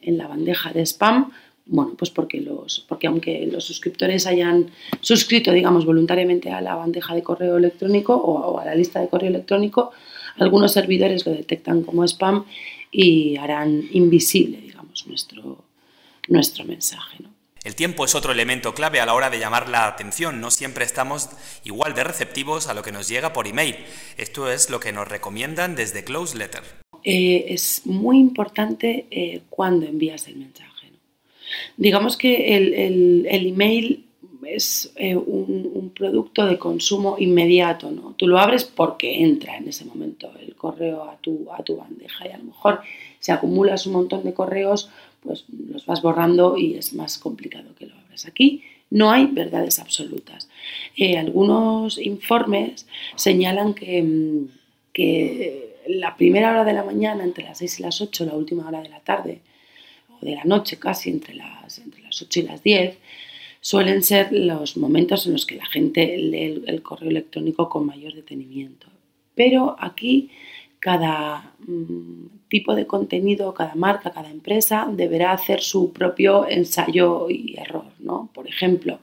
en 0.00 0.16
la 0.16 0.28
bandeja 0.28 0.72
de 0.72 0.86
spam 0.86 1.32
bueno, 1.68 1.92
pues 1.96 2.10
porque, 2.10 2.40
los, 2.40 2.84
porque 2.88 3.06
aunque 3.06 3.46
los 3.46 3.64
suscriptores 3.64 4.26
hayan 4.26 4.70
suscrito, 5.00 5.52
digamos, 5.52 5.84
voluntariamente 5.84 6.50
a 6.50 6.60
la 6.60 6.74
bandeja 6.74 7.14
de 7.14 7.22
correo 7.22 7.58
electrónico 7.58 8.14
o, 8.14 8.58
a 8.58 8.64
la 8.64 8.74
lista 8.74 9.00
de 9.00 9.08
correo 9.08 9.28
electrónico, 9.28 9.92
algunos 10.38 10.72
servidores 10.72 11.26
lo 11.26 11.32
detectan 11.32 11.82
como 11.82 12.04
spam 12.04 12.44
y 12.90 13.36
harán 13.36 13.84
invisible, 13.92 14.60
digamos, 14.62 15.06
nuestro, 15.06 15.64
nuestro 16.28 16.64
mensaje. 16.64 17.18
El 17.64 17.74
tiempo 17.74 18.06
es 18.06 18.14
otro 18.14 18.32
elemento 18.32 18.72
clave 18.72 19.00
a 19.00 19.06
la 19.06 19.12
hora 19.12 19.28
de 19.28 19.38
llamar 19.38 19.68
la 19.68 19.86
atención. 19.86 20.40
No 20.40 20.50
siempre 20.50 20.86
estamos 20.86 21.28
igual 21.64 21.94
de 21.94 22.04
receptivos 22.04 22.66
a 22.68 22.72
lo 22.72 22.82
que 22.82 22.92
nos 22.92 23.08
llega 23.08 23.34
por 23.34 23.46
email. 23.46 23.76
Esto 24.16 24.50
es 24.50 24.70
lo 24.70 24.80
que 24.80 24.92
nos 24.92 25.06
recomiendan 25.06 25.74
desde 25.74 26.02
Close 26.02 26.38
Letter. 26.38 26.62
Eh, 27.04 27.46
es 27.48 27.82
muy 27.84 28.18
importante 28.18 29.06
eh, 29.10 29.42
cuando 29.50 29.86
envías 29.86 30.28
el 30.28 30.36
mensaje. 30.36 30.77
Digamos 31.76 32.16
que 32.16 32.56
el, 32.56 33.26
email 33.30 34.04
es 34.46 34.92
eh, 34.96 35.16
un, 35.16 35.92
producto 35.94 36.46
de 36.46 36.58
consumo 36.58 37.16
inmediato, 37.18 37.90
¿no? 37.90 38.14
Tú 38.16 38.26
lo 38.28 38.38
abres 38.38 38.64
porque 38.64 39.22
entra 39.22 39.56
en 39.56 39.68
ese 39.68 39.84
momento 39.84 40.30
el 40.40 40.54
correo 40.54 41.04
a 41.04 41.16
tu, 41.16 41.48
a 41.52 41.62
tu 41.62 41.76
bandeja 41.76 42.26
y 42.26 42.30
a 42.30 42.38
lo 42.38 42.44
mejor 42.44 42.80
si 43.18 43.32
acumulas 43.32 43.86
un 43.86 43.94
montón 43.94 44.22
de 44.24 44.34
correos, 44.34 44.90
pues 45.22 45.44
los 45.48 45.84
vas 45.86 46.02
borrando 46.02 46.56
y 46.56 46.74
es 46.74 46.94
más 46.94 47.18
complicado 47.18 47.74
que 47.76 47.86
lo 47.86 47.94
abras. 47.96 48.26
Aquí 48.26 48.62
no 48.90 49.10
hay 49.10 49.26
verdades 49.26 49.78
absolutas. 49.78 50.48
Eh, 50.96 51.18
algunos 51.18 51.98
informes 51.98 52.86
señalan 53.16 53.74
que, 53.74 54.02
mm, 54.02 54.48
que 54.92 55.76
la 55.88 56.16
primera 56.16 56.50
hora 56.50 56.64
de 56.64 56.72
la 56.72 56.84
mañana, 56.84 57.24
entre 57.24 57.44
las 57.44 57.58
6 57.58 57.80
y 57.80 57.82
las 57.82 58.00
8, 58.00 58.24
la 58.24 58.34
última 58.34 58.68
hora 58.68 58.82
de 58.82 58.88
la 58.88 59.00
tarde, 59.00 59.40
de 60.20 60.34
la 60.34 60.44
noche, 60.44 60.78
casi 60.78 61.10
entre 61.10 61.34
las, 61.34 61.78
entre 61.78 62.02
las 62.02 62.20
8 62.20 62.40
y 62.40 62.42
las 62.42 62.62
10, 62.62 62.98
suelen 63.60 64.02
ser 64.02 64.32
los 64.32 64.76
momentos 64.76 65.26
en 65.26 65.32
los 65.32 65.46
que 65.46 65.56
la 65.56 65.66
gente 65.66 66.16
lee 66.16 66.62
el, 66.66 66.82
correo 66.82 67.10
electrónico 67.10 67.68
con 67.68 67.86
mayor 67.86 68.14
detenimiento. 68.14 68.88
Pero 69.34 69.76
aquí 69.78 70.30
cada 70.80 71.52
mm, 71.66 72.48
tipo 72.48 72.74
de 72.74 72.86
contenido, 72.86 73.52
cada 73.52 73.74
marca, 73.74 74.12
cada 74.12 74.30
empresa 74.30 74.88
deberá 74.90 75.32
hacer 75.32 75.60
su 75.60 75.92
propio 75.92 76.48
ensayo 76.48 77.28
y 77.28 77.56
error. 77.58 77.86
¿no? 77.98 78.30
Por 78.32 78.46
ejemplo, 78.46 79.00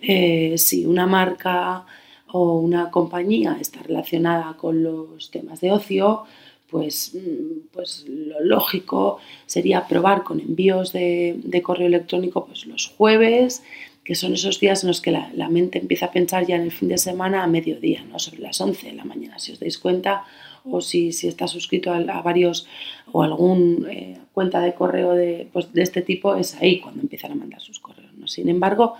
eh, 0.00 0.56
si 0.58 0.84
una 0.84 1.06
marca 1.06 1.86
o 2.30 2.58
una 2.58 2.90
compañía 2.90 3.56
está 3.60 3.82
relacionada 3.82 4.54
con 4.56 4.82
los 4.82 5.30
temas 5.30 5.60
de 5.60 5.72
ocio, 5.72 6.24
pues, 6.70 7.14
mm, 7.14 7.68
pues 7.72 8.04
lo 8.08 8.40
lógico 8.40 9.18
sería 9.46 9.86
probar 9.86 10.22
con 10.22 10.40
envíos 10.40 10.92
de, 10.92 11.60
correo 11.62 11.86
electrónico 11.86 12.46
pues 12.46 12.66
los 12.66 12.88
jueves, 12.88 13.62
que 14.04 14.14
son 14.14 14.34
esos 14.34 14.58
días 14.58 14.84
en 14.84 14.88
los 14.88 15.00
que 15.00 15.10
la, 15.10 15.48
mente 15.48 15.78
empieza 15.78 16.06
a 16.06 16.12
pensar 16.12 16.46
ya 16.46 16.56
en 16.56 16.62
el 16.62 16.72
fin 16.72 16.88
de 16.88 16.98
semana 16.98 17.42
a 17.42 17.46
mediodía, 17.46 18.04
¿no? 18.04 18.18
sobre 18.18 18.40
las 18.40 18.60
11 18.60 18.86
de 18.86 18.92
la 18.94 19.04
mañana, 19.04 19.38
si 19.38 19.52
os 19.52 19.60
dais 19.60 19.78
cuenta, 19.78 20.24
o 20.64 20.80
si, 20.80 21.12
si 21.12 21.28
está 21.28 21.46
suscrito 21.46 21.92
a, 21.92 22.22
varios 22.22 22.66
o 23.12 23.22
alguna 23.22 23.90
eh, 23.90 24.18
cuenta 24.32 24.60
de 24.60 24.74
correo 24.74 25.12
de, 25.12 25.48
pues, 25.52 25.72
de, 25.72 25.82
este 25.82 26.02
tipo, 26.02 26.36
es 26.36 26.54
ahí 26.56 26.80
cuando 26.80 27.00
empiezan 27.02 27.32
a 27.32 27.34
mandar 27.34 27.60
sus 27.60 27.80
correos. 27.80 28.12
¿no? 28.16 28.26
Sin 28.26 28.48
embargo, 28.48 28.96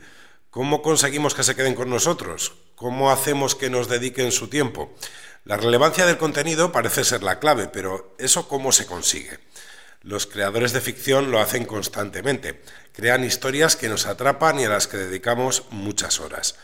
¿Cómo 0.58 0.82
conseguimos 0.82 1.36
que 1.36 1.44
se 1.44 1.56
queden 1.56 1.76
con 1.76 1.92
nosotros? 1.92 2.54
¿Cómo 2.74 3.12
hacemos 3.12 3.54
que 3.54 3.70
nos 3.70 3.88
dediquen 3.90 4.32
su 4.32 4.48
tiempo? 4.48 4.92
La 5.44 5.56
relevancia 5.56 6.08
del 6.08 6.18
contenido 6.18 6.72
parece 6.72 7.04
ser 7.04 7.22
la 7.22 7.38
clave, 7.38 7.68
pero 7.68 8.16
¿eso 8.18 8.48
cómo 8.48 8.72
se 8.72 8.88
consigue? 8.88 9.38
Los 10.02 10.28
creadores 10.28 10.74
de 10.74 10.82
ficción 10.82 11.32
lo 11.32 11.40
hacen 11.40 11.66
constantemente. 11.66 12.62
Crean 12.94 13.24
historias 13.24 13.76
que 13.76 13.90
nos 13.90 14.06
atrapan 14.06 14.60
y 14.60 14.66
a 14.66 14.70
las 14.70 14.88
que 14.88 14.98
dedicamos 14.98 15.64
muchas 15.72 16.20
horas. 16.20 16.56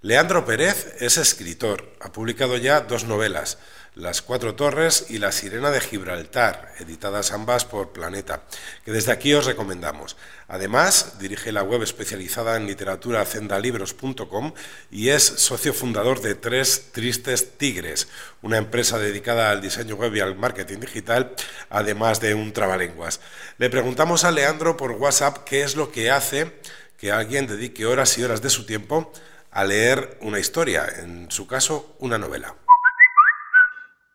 Leandro 0.00 0.44
Pérez 0.44 0.94
es 1.00 1.16
escritor. 1.16 1.92
Ha 2.00 2.12
publicado 2.12 2.56
ya 2.56 2.80
dos 2.80 3.04
novelas. 3.04 3.58
Las 3.94 4.22
Cuatro 4.22 4.54
Torres 4.54 5.06
y 5.08 5.18
La 5.18 5.32
Sirena 5.32 5.70
de 5.70 5.80
Gibraltar, 5.80 6.72
editadas 6.78 7.32
ambas 7.32 7.64
por 7.64 7.92
Planeta, 7.92 8.42
que 8.84 8.92
desde 8.92 9.12
aquí 9.12 9.34
os 9.34 9.46
recomendamos. 9.46 10.16
Además, 10.46 11.18
dirige 11.18 11.52
la 11.52 11.62
web 11.62 11.82
especializada 11.82 12.56
en 12.56 12.66
literatura 12.66 13.24
cendalibros.com 13.24 14.52
y 14.90 15.08
es 15.08 15.24
socio 15.24 15.74
fundador 15.74 16.20
de 16.20 16.34
Tres 16.34 16.92
Tristes 16.92 17.58
Tigres, 17.58 18.08
una 18.42 18.58
empresa 18.58 18.98
dedicada 18.98 19.50
al 19.50 19.60
diseño 19.60 19.96
web 19.96 20.14
y 20.14 20.20
al 20.20 20.36
marketing 20.36 20.78
digital, 20.78 21.34
además 21.68 22.20
de 22.20 22.34
un 22.34 22.52
trabalenguas. 22.52 23.20
Le 23.58 23.70
preguntamos 23.70 24.24
a 24.24 24.30
Leandro 24.30 24.76
por 24.76 24.92
WhatsApp 24.92 25.44
qué 25.44 25.62
es 25.62 25.76
lo 25.76 25.90
que 25.90 26.10
hace 26.10 26.52
que 26.98 27.12
alguien 27.12 27.46
dedique 27.46 27.86
horas 27.86 28.18
y 28.18 28.24
horas 28.24 28.42
de 28.42 28.50
su 28.50 28.66
tiempo 28.66 29.12
a 29.50 29.64
leer 29.64 30.18
una 30.20 30.38
historia, 30.38 30.86
en 30.98 31.30
su 31.30 31.46
caso, 31.46 31.96
una 32.00 32.18
novela. 32.18 32.54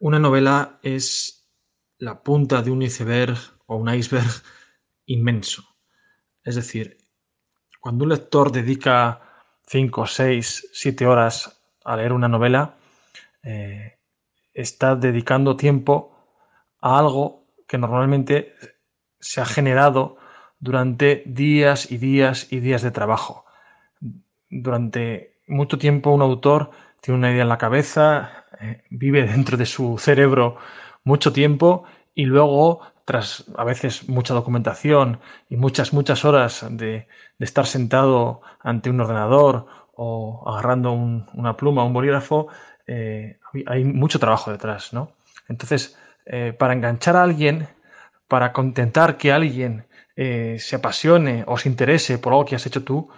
Una 0.03 0.19
novela 0.19 0.79
es 0.83 1.47
la 1.97 2.23
punta 2.23 2.61
de 2.61 2.71
un 2.71 2.81
iceberg 2.81 3.37
o 3.67 3.77
un 3.77 3.87
iceberg 3.87 4.29
inmenso. 5.05 5.63
Es 6.43 6.55
decir, 6.55 6.97
cuando 7.79 8.03
un 8.03 8.09
lector 8.09 8.51
dedica 8.51 9.21
5, 9.65 10.05
6, 10.05 10.71
7 10.73 11.07
horas 11.07 11.57
a 11.85 11.95
leer 11.95 12.11
una 12.11 12.27
novela, 12.27 12.75
eh, 13.43 13.97
está 14.53 14.97
dedicando 14.97 15.55
tiempo 15.55 16.13
a 16.81 16.99
algo 16.99 17.45
que 17.65 17.77
normalmente 17.77 18.55
se 19.21 19.39
ha 19.39 19.45
generado 19.45 20.17
durante 20.59 21.23
días 21.25 21.89
y 21.89 21.97
días 21.97 22.51
y 22.51 22.59
días 22.59 22.81
de 22.81 22.91
trabajo. 22.91 23.45
Durante 24.49 25.39
mucho 25.47 25.77
tiempo 25.77 26.11
un 26.11 26.21
autor 26.21 26.71
tiene 26.99 27.19
una 27.19 27.31
idea 27.31 27.43
en 27.43 27.49
la 27.49 27.57
cabeza, 27.57 28.42
vive 28.89 29.25
dentro 29.25 29.57
de 29.57 29.65
su 29.65 29.97
cerebro 29.97 30.57
mucho 31.03 31.33
tiempo 31.33 31.83
y 32.15 32.25
luego, 32.25 32.81
tras 33.05 33.45
a 33.57 33.63
veces 33.63 34.07
mucha 34.07 34.33
documentación 34.33 35.19
y 35.49 35.57
muchas, 35.57 35.93
muchas 35.93 36.25
horas 36.25 36.65
de, 36.69 37.07
estar 37.39 37.65
sentado 37.65 38.41
ante 38.61 38.89
un 38.89 39.01
ordenador 39.01 39.65
o 39.95 40.43
agarrando 40.47 40.93
una 40.93 41.57
pluma, 41.57 41.83
un 41.83 41.93
bolígrafo, 41.93 42.47
eh, 42.87 43.37
hay 43.67 43.83
mucho 43.83 44.19
trabajo 44.19 44.51
detrás, 44.51 44.93
¿no? 44.93 45.11
Entonces, 45.49 45.97
eh, 46.25 46.53
para 46.57 46.73
enganchar 46.73 47.17
a 47.17 47.23
alguien, 47.23 47.67
para 48.27 48.53
contentar 48.53 49.17
que 49.17 49.31
alguien 49.31 49.85
se 50.15 50.75
apasione 50.75 51.43
o 51.47 51.57
se 51.57 51.67
interese 51.67 52.19
por 52.19 52.33
algo 52.33 52.45
que 52.45 52.55
has 52.55 52.65
hecho 52.67 52.83
tú, 52.83 53.09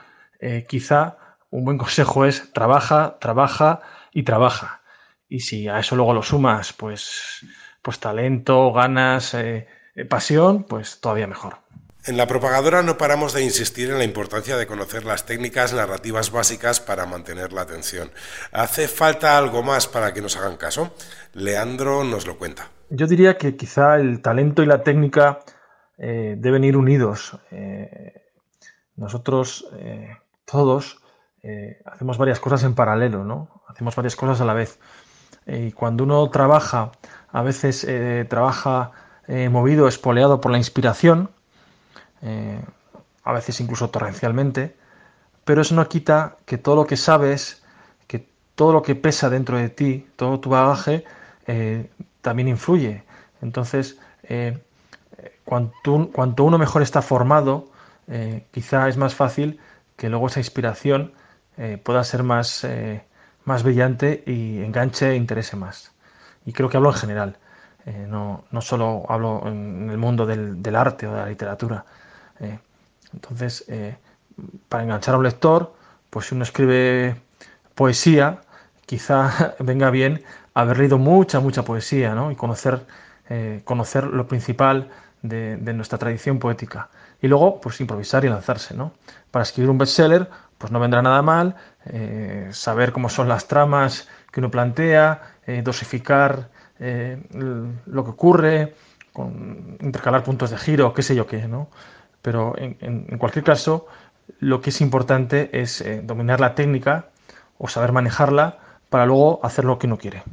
quizá 0.68 1.18
un 1.52 1.66
buen 1.66 1.78
consejo 1.86 2.26
es 2.26 2.52
trabaja, 2.54 3.18
trabaja 3.20 3.82
y 4.12 4.24
trabaja. 4.24 4.82
Y 5.28 5.40
si 5.40 5.68
a 5.68 5.80
eso 5.80 5.96
luego 5.96 6.14
lo 6.14 6.24
sumas, 6.24 6.74
pues, 6.74 7.46
pues 7.82 8.00
talento, 8.00 8.72
ganas, 8.72 9.34
eh, 9.34 9.68
eh, 9.96 10.06
pasión, 10.06 10.64
pues 10.64 11.00
todavía 11.00 11.28
mejor. 11.28 11.58
En 12.06 12.18
la 12.18 12.28
propagadora 12.28 12.84
no 12.84 13.00
paramos 13.00 13.34
de 13.34 13.44
insistir 13.44 13.90
en 13.90 13.98
la 13.98 14.04
importancia 14.04 14.58
de 14.58 14.68
conocer 14.68 15.06
las 15.06 15.26
técnicas 15.26 15.74
narrativas 15.74 16.32
básicas 16.32 16.80
para 16.80 17.08
mantener 17.08 17.52
la 17.52 17.62
atención. 17.62 18.12
¿Hace 18.52 18.88
falta 18.88 19.38
algo 19.38 19.64
más 19.64 19.88
para 19.88 20.14
que 20.14 20.22
nos 20.22 20.38
hagan 20.38 20.58
caso? 20.58 20.94
Leandro 21.34 22.04
nos 22.04 22.28
lo 22.28 22.38
cuenta. 22.38 22.70
Yo 22.92 23.08
diría 23.08 23.38
que 23.38 23.56
quizá 23.56 23.96
el 23.96 24.22
talento 24.22 24.62
y 24.62 24.68
la 24.68 24.84
técnica 24.84 25.40
eh, 25.98 26.36
deben 26.38 26.64
ir 26.64 26.78
unidos. 26.78 27.40
nosotros 28.96 29.68
todos 30.46 31.02
hacemos 31.86 32.18
varias 32.20 32.40
cosas 32.40 32.64
en 32.64 32.76
paralelo, 32.76 33.24
¿no? 33.24 33.64
Hacemos 33.68 33.96
varias 33.96 34.16
cosas 34.16 34.40
a 34.42 34.46
la 34.46 34.54
vez. 34.54 34.80
Y 35.48 35.72
cuando 35.72 36.04
uno 36.04 36.28
trabaja, 36.30 36.92
a 37.32 37.42
veces 37.44 37.84
eh, 37.84 38.26
trabaja 38.30 38.92
eh, 39.28 39.50
movido, 39.50 39.88
espoleado 39.88 40.42
por 40.42 40.52
la 40.52 40.58
inspiración, 40.58 41.30
eh, 42.22 42.60
a 43.24 43.34
veces 43.34 43.60
incluso 43.60 43.90
torrencialmente, 43.90 44.76
pero 45.44 45.62
eso 45.62 45.76
no 45.76 45.88
quita 45.88 46.38
que 46.46 46.58
todo 46.58 46.76
lo 46.76 46.88
que 46.88 46.98
sabes, 46.98 47.64
que 48.08 48.28
todo 48.56 48.74
lo 48.74 48.82
que 48.82 48.96
pesa 48.96 49.30
dentro 49.30 49.58
de 49.58 49.70
ti, 49.70 50.08
todo 50.16 50.40
tu 50.40 50.50
bagaje, 50.50 51.06
también 52.22 52.48
influye. 52.48 53.04
Entonces, 53.42 54.00
cuanto, 55.44 56.10
cuanto, 56.12 56.44
uno 56.44 56.58
mejor 56.58 56.82
está 56.82 57.04
formado, 57.04 57.70
quizá 58.52 58.88
es 58.88 58.98
más 58.98 59.14
fácil 59.14 59.60
que 59.96 60.10
luego 60.10 60.28
esa 60.28 60.40
inspiración 60.40 61.14
pueda 61.84 62.04
ser 62.04 62.24
más 62.24 62.66
más 63.46 63.64
brillante 63.64 64.24
y 64.26 64.62
enganche 64.64 65.12
e 65.12 65.16
interese 65.16 65.56
más. 65.56 65.92
Y 66.46 66.54
creo 66.54 66.70
que 66.70 66.78
hablo 66.78 66.90
en 66.90 66.96
general, 66.96 67.38
eh, 67.86 68.06
no, 68.10 68.46
no, 68.52 68.62
solo 68.62 69.06
hablo 69.10 69.44
en 69.46 69.90
el 69.90 69.98
mundo 69.98 70.26
del, 70.26 70.76
arte 70.76 71.08
o 71.08 71.12
de 71.12 71.18
la 71.18 71.28
literatura. 71.28 71.86
Eh. 72.40 72.60
entonces, 73.14 73.64
eh, 73.68 73.96
para 74.68 74.84
enganchar 74.84 75.16
a 75.16 75.18
un 75.18 75.24
lector, 75.24 75.74
pues 76.10 76.28
si 76.28 76.36
uno 76.36 76.44
escribe 76.44 77.16
poesía, 77.76 78.42
quizá 78.86 79.56
venga 79.60 79.90
bien 79.92 80.24
haber 80.54 80.80
leído 80.80 80.98
mucha, 80.98 81.40
mucha 81.40 81.64
poesía 81.64 82.16
¿no? 82.16 82.32
y 82.32 82.36
conocer, 82.36 82.86
conocer 83.66 84.06
lo 84.06 84.28
principal 84.28 84.90
de, 85.22 85.58
de, 85.58 85.74
nuestra 85.74 85.98
tradición 85.98 86.40
poética. 86.40 86.90
Y 87.22 87.28
luego, 87.28 87.60
pues 87.60 87.82
improvisar 87.82 88.24
y 88.26 88.30
lanzarse. 88.30 88.74
¿no? 88.74 88.94
Para 89.32 89.44
escribir 89.44 89.70
un 89.70 89.78
bestseller, 89.78 90.30
pues 90.58 90.72
no 90.72 90.80
vendrá 90.80 91.02
nada 91.02 91.22
mal 91.22 91.56
eh, 91.86 92.50
saber 92.52 92.92
cómo 92.92 93.10
son 93.10 93.28
las 93.28 93.48
tramas 93.48 94.08
que 94.32 94.40
uno 94.40 94.52
plantea, 94.52 95.22
eh, 95.46 95.62
dosificar 95.64 96.50
eh, 96.80 97.22
lo 97.86 98.04
que 98.04 98.10
ocurre, 98.10 98.76
intercalar 99.82 100.24
puntos 100.24 100.50
de 100.50 100.58
giro, 100.58 100.94
qué 100.94 101.02
sé 101.02 101.16
yo 101.16 101.26
qué, 101.26 101.48
¿no? 101.48 101.70
Pero 102.22 102.54
en, 102.58 103.18
cualquier 103.18 103.46
caso, 103.46 103.88
lo 104.40 104.60
que 104.60 104.72
es 104.72 104.82
importante 104.82 105.50
es 105.54 105.84
dominar 106.04 106.42
la 106.42 106.56
técnica 106.56 107.10
o 107.58 107.70
saber 107.70 107.92
manejarla 107.92 108.58
para 108.90 109.06
luego 109.06 109.40
hacer 109.44 109.64
lo 109.64 109.78
que 109.78 109.88
uno 109.88 109.98
quiere. 109.98 110.24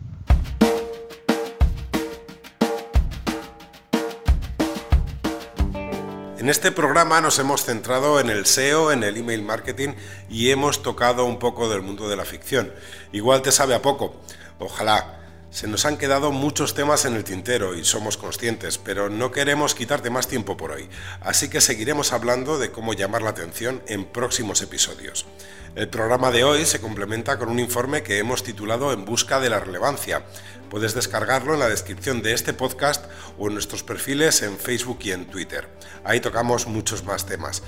En 6.43 6.49
este 6.49 6.73
programa 6.73 7.21
nos 7.21 7.39
hemos 7.39 7.65
centrado 7.65 8.19
en 8.19 8.29
el 8.29 8.47
SEO, 8.47 8.91
en 8.91 9.05
el 9.05 9.17
email 9.17 9.45
marketing 9.45 9.91
y 10.29 10.51
hemos 10.51 10.83
tocado 10.83 11.25
un 11.25 11.39
poco 11.39 11.69
del 11.69 11.83
mundo 11.83 12.09
de 12.09 12.17
la 12.17 12.25
ficción. 12.25 12.73
Igual 13.13 13.43
te 13.43 13.53
sabe 13.53 13.77
a 13.77 13.81
poco, 13.81 14.17
ojalá. 14.59 15.22
Se 15.53 15.69
nos 15.69 15.85
han 15.85 15.99
quedado 15.99 16.33
muchos 16.33 16.73
temas 16.73 17.05
en 17.05 17.15
el 17.15 17.25
tintero 17.25 17.75
y 17.75 17.85
somos 17.85 18.17
conscientes, 18.17 18.79
pero 18.79 19.11
no 19.11 19.31
queremos 19.33 19.75
quitarte 19.75 20.09
más 20.09 20.27
tiempo 20.27 20.57
por 20.57 20.71
hoy, 20.71 20.89
así 21.21 21.51
que 21.51 21.61
seguiremos 21.61 22.15
hablando 22.15 22.59
de 22.59 22.71
cómo 22.71 22.95
llamar 22.95 23.21
la 23.21 23.31
atención 23.31 23.83
en 23.87 24.07
próximos 24.07 24.63
episodios. 24.63 25.27
El 25.75 25.91
programa 25.91 26.31
de 26.31 26.45
hoy 26.45 26.65
se 26.65 26.81
complementa 26.81 27.39
con 27.39 27.51
un 27.51 27.59
informe 27.59 28.03
que 28.03 28.17
hemos 28.17 28.43
titulado 28.43 28.95
En 28.95 29.05
busca 29.05 29.41
de 29.41 29.51
la 29.51 29.61
relevancia. 29.61 30.25
Puedes 30.71 30.95
descargarlo 30.95 31.53
en 31.53 31.61
la 31.61 31.69
descripción 31.69 32.23
de 32.23 32.33
este 32.33 32.55
podcast 32.55 33.05
o 33.39 33.49
en 33.49 33.53
nuestros 33.53 33.83
perfiles 33.83 34.41
en 34.41 34.57
Facebook 34.57 35.01
y 35.03 35.11
en 35.11 35.27
Twitter. 35.27 35.69
Ahí 36.03 36.21
tocamos 36.21 36.67
muchos 36.67 37.05
más 37.05 37.27
temas. 37.27 37.63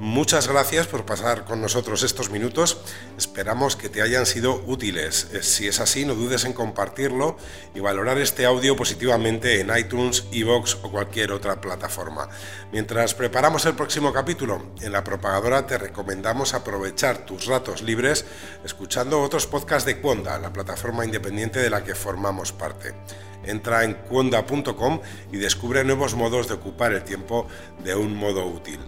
Muchas 0.00 0.48
gracias 0.48 0.86
por 0.86 1.04
pasar 1.04 1.44
con 1.44 1.60
nosotros 1.60 2.02
estos 2.04 2.30
minutos. 2.30 2.78
Esperamos 3.18 3.76
que 3.76 3.90
te 3.90 4.00
hayan 4.00 4.24
sido 4.24 4.62
útiles. 4.66 5.28
Eh, 5.34 5.42
si 5.42 5.68
es 5.68 5.78
así, 5.78 6.06
no 6.06 6.14
dudes 6.14 6.46
en 6.46 6.54
compartirlo 6.54 7.36
y 7.74 7.80
valorar 7.80 8.16
este 8.16 8.46
audio 8.46 8.74
positivamente 8.76 9.60
en 9.60 9.68
iTunes, 9.76 10.24
Evox 10.32 10.78
o 10.82 10.90
cualquier 10.90 11.32
otra 11.32 11.60
plataforma. 11.60 12.30
Mientras 12.72 13.12
preparamos 13.12 13.66
el 13.66 13.74
próximo 13.74 14.10
capítulo, 14.10 14.72
en 14.80 14.92
la 14.92 15.04
propagadora 15.04 15.66
te 15.66 15.76
recomendamos 15.76 16.54
aprovechar 16.54 17.26
tus 17.26 17.44
ratos 17.44 17.82
libres 17.82 18.24
escuchando 18.64 19.20
otros 19.20 19.46
podcasts 19.46 19.84
de 19.84 20.00
Cuonda, 20.00 20.38
la 20.38 20.50
plataforma 20.50 21.04
independiente 21.04 21.58
de 21.58 21.68
la 21.68 21.84
que 21.84 21.94
formamos 21.94 22.52
parte. 22.52 22.94
Entra 23.44 23.84
en 23.84 23.94
cuonda.com 23.94 25.00
y 25.32 25.36
descubre 25.38 25.84
nuevos 25.84 26.14
modos 26.14 26.48
de 26.48 26.54
ocupar 26.54 26.92
el 26.92 27.02
tiempo 27.04 27.46
de 27.82 27.94
un 27.94 28.16
modo 28.16 28.46
útil. 28.46 28.78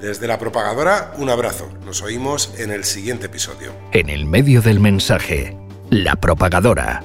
Desde 0.00 0.26
la 0.26 0.38
propagadora, 0.38 1.12
un 1.18 1.30
abrazo. 1.30 1.70
Nos 1.84 2.02
oímos 2.02 2.54
en 2.58 2.70
el 2.70 2.84
siguiente 2.84 3.26
episodio. 3.26 3.72
En 3.92 4.08
el 4.08 4.26
medio 4.26 4.62
del 4.62 4.80
mensaje, 4.80 5.56
la 5.90 6.16
propagadora 6.16 7.02